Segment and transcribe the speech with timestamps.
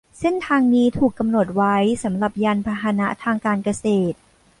[0.19, 4.17] เส้นทางนี้ถูกกำหนดไว้สำหรับยานพาหนะทางการเกษตร